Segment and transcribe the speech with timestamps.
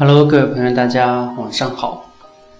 [0.00, 2.14] Hello，各位朋友，大家晚上好，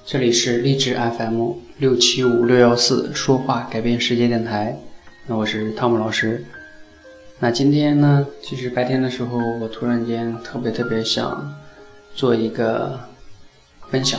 [0.04, 4.76] 这里是励志 FM 六七五六幺四说话改变世界电台，
[5.24, 6.44] 那我是汤姆老师。
[7.38, 11.54] 那今天呢，其实白天的时候，我突然间特别特别想
[12.12, 12.98] 做一个
[13.88, 14.18] 分享，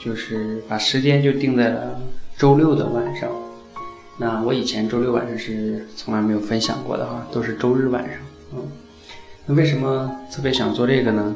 [0.00, 2.00] 就是把时间就定在了
[2.38, 3.28] 周六的晚上。
[4.16, 8.12] 那我以前周六晚上是从来没有分享过的哈，都是周日晚上。
[8.52, 8.62] 嗯，
[9.44, 11.34] 那为什么特别想做这个呢？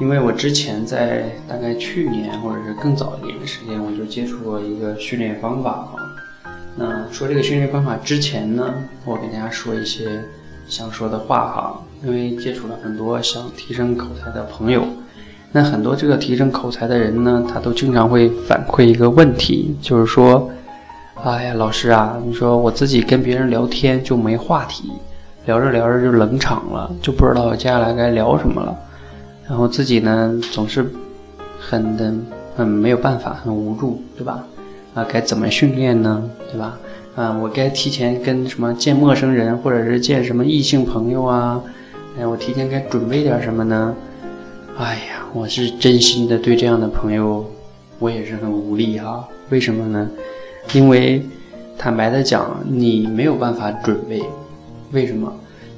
[0.00, 5.96] 因为我之前在大概去年或者是更早一点的时间，我就接触过一个训练方法哈。
[6.76, 8.74] 那说这个训练方法之前呢，
[9.04, 10.22] 我给大家说一些
[10.66, 11.82] 想说的话哈。
[12.04, 14.82] 因为接触了很多想提升口才的朋友，
[15.52, 20.50] 那很多这个提升口才的人呢，他都经常会反馈一个问题，就是说，
[21.22, 24.90] 哎呀，老师啊，你说我自己跟别人聊天就没话题，
[25.46, 28.76] 聊着聊着就冷场了，就不知道接下来该聊什么了。
[29.52, 30.90] 然后自己呢，总是
[31.60, 32.10] 很的
[32.56, 34.42] 很没有办法，很无助，对吧？
[34.94, 36.26] 啊，该怎么训练呢？
[36.50, 36.78] 对吧？
[37.14, 41.62] 啊，我该提前跟什么见陌生人，或者是见什么异性朋友啊？
[42.18, 43.94] 哎，我提前该准备点什么呢？
[44.78, 47.44] 哎呀，我是真心的对这样的朋友，
[47.98, 49.28] 我也是很无力哈。
[49.50, 50.08] 为什么呢？
[50.72, 51.22] 因为
[51.76, 54.22] 坦白的讲，你没有办法准备。
[54.92, 55.30] 为什么？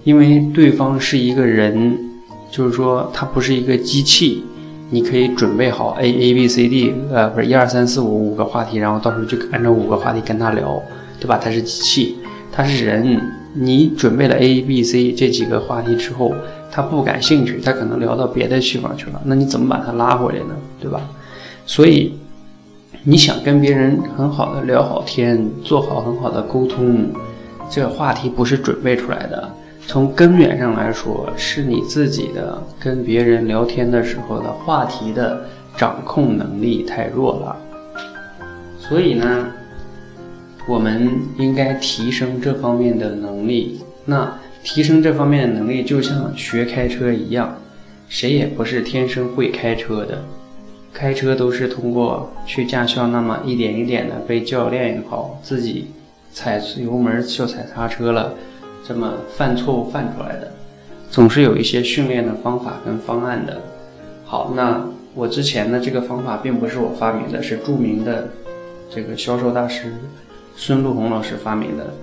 [0.04, 2.13] 因为对方是一个人。
[2.54, 4.44] 就是说，它不是一个机器，
[4.88, 10.80] 你可以准备好 A A B C D，呃，不是一二三四五五个话题，然后到时候就按照五个话题跟他聊，
[11.18, 11.36] 对吧？
[11.36, 12.16] 他是机器，
[12.52, 13.20] 他是人。
[13.56, 16.32] 你准备了 A B C 这几个话题之后，
[16.70, 20.54] 他不感兴趣，他可能聊到别的地方去了，那你怎么把他拉回来呢？
[20.80, 21.00] 对吧？
[21.66, 22.14] 所以，
[23.02, 27.08] 你想跟别人很好的聊好天，做好很好的沟通，
[27.68, 29.50] 这个话题不是准备出来的。
[29.86, 35.44] 从根源上来说，是你自己的跟别人聊天的时候的话题的
[35.76, 37.56] 掌控能力太弱了，
[38.78, 39.46] 所以呢，
[40.66, 43.80] 我们应该提升这方面的能力。
[44.06, 47.56] 那提升这方面的能力，就像学开车一样，
[48.08, 50.24] 谁也不是天生会开车的，
[50.92, 55.88] 开车都是通过去驾校那么一点一点的被教练也好，自己
[56.32, 58.34] 踩油门就踩刹车了。
[58.86, 60.52] 这么犯错误犯出来的，
[61.10, 63.62] 总是有一些训练的方法跟方案的。
[64.24, 64.84] 好，那
[65.14, 68.28] 我之前的这个方法并不是我发明的，是著名的
[68.90, 69.94] 这个销售大师
[70.54, 71.94] 孙路红老师发明的。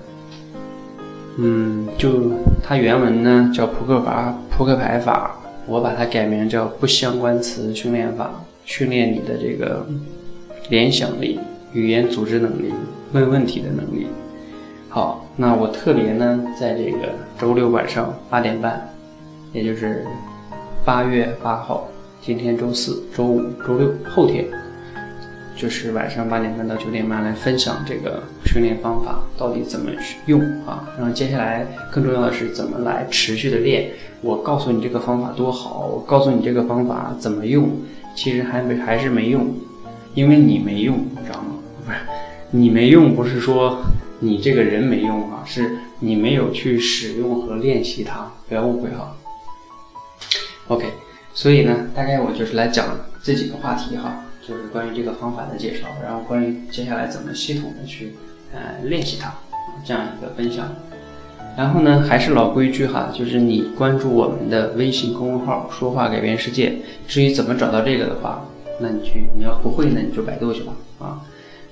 [1.38, 2.32] 嗯，就
[2.64, 8.30] 他原文呢叫扑克法、扑克牌法，我把它改名叫不相关词训练法，
[8.64, 9.86] 训练你的这个
[10.68, 11.38] 联想力、
[11.72, 12.72] 语言组织能力、
[13.12, 14.08] 问问题的能力。
[14.94, 18.86] 好，那我特别呢，在这个周六晚上八点半，
[19.50, 20.04] 也就是
[20.84, 21.88] 八月八号，
[22.20, 24.44] 今天周四、周五、周六，后天，
[25.56, 30.86] 就是晚上八点半到九点半来分享这个训练方法到底怎么去用啊？
[30.98, 33.92] 然后接下来更重要的是怎么来持续的练。
[34.20, 37.70] 我告诉你这个方法多好，我告诉你这个方法怎么用，
[38.14, 39.46] 其实还没还是没用，
[40.12, 41.54] 因为你没用，你知道吗？
[41.86, 41.96] 不是，
[42.50, 43.78] 你没用，不是说。
[44.22, 49.16] 你这个人没用啊，是你没有去使用和练习它，不要误会哈。
[50.68, 50.86] OK，
[51.34, 58.14] 所以呢，大概我就是来讲这几个话题哈，就是关于这个方法的介绍，然后关于接下来怎么系统的去
[58.54, 59.34] 呃练习它
[59.84, 60.72] 这样一个分享。
[61.58, 66.78] 然后呢，还是老规矩哈，就是你关注我们的微信公众号“说话改变世界”。
[67.08, 68.46] 至于怎么找到这个的话，
[68.80, 71.20] 那你去你要不会呢，你就百度去吧啊。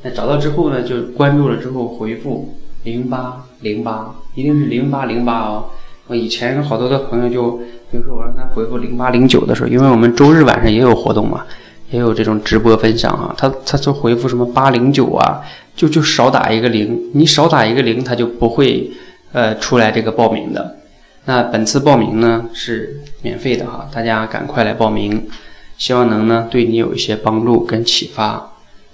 [0.02, 5.66] 那找到之后呢，就关注了之后回复零八零八，一定是零八零八哦。
[6.06, 7.50] 我以前有好多的朋友就，
[7.90, 11.44] 比如说我让他回复零八零九的时候，因为我们周日晚上也有活动嘛，
[11.90, 15.40] 也有这种直播分享啊，他他就回复什么八零九啊，
[15.76, 18.90] 就就少打一个零，你少打一个零，他就不会
[19.32, 20.78] 呃出来这个报名的。
[21.26, 25.28] 那本次报名呢是免费的哈，大家赶快来报名，
[25.76, 28.49] 希望能呢对你有一些帮助跟启发。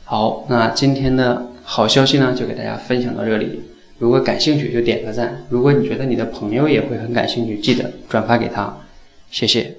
[0.09, 3.61] 好，那今天的好消息呢，就给大家分享到这里。
[3.99, 8.73] 如果感兴趣，就点个赞；如果你觉得你的朋友也会很感兴趣，记得转发给他。
[9.33, 9.75] 谢谢。